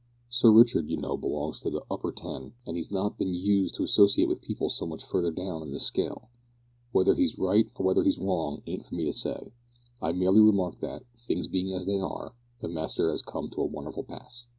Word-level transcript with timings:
Sir 0.31 0.51
Richard, 0.51 0.89
you 0.89 0.97
know, 0.97 1.15
belongs 1.15 1.61
to 1.61 1.69
the 1.69 1.81
hupper 1.81 2.11
ten, 2.11 2.53
an' 2.65 2.73
he 2.73 2.79
'as 2.79 2.89
not 2.89 3.19
been 3.19 3.35
used 3.35 3.75
to 3.75 3.83
associate 3.83 4.27
with 4.27 4.41
people 4.41 4.67
so 4.67 4.87
much 4.87 5.03
further 5.03 5.29
down 5.29 5.61
in 5.61 5.69
the 5.69 5.77
scale. 5.77 6.29
Whether 6.91 7.13
he's 7.13 7.37
right 7.37 7.69
or 7.75 7.85
whether 7.85 8.01
he's 8.01 8.17
wrong 8.17 8.63
ain't 8.65 8.83
for 8.87 8.95
me 8.95 9.05
to 9.05 9.13
say. 9.13 9.53
I 10.01 10.13
merely 10.13 10.39
remark 10.41 10.79
that, 10.79 11.03
things 11.19 11.47
being 11.47 11.71
as 11.71 11.85
they 11.85 11.99
are, 11.99 12.33
the 12.61 12.67
master 12.67 13.11
'as 13.11 13.21
come 13.21 13.51
to 13.51 13.61
a 13.61 13.65
wonderful 13.65 14.03
pass." 14.03 14.47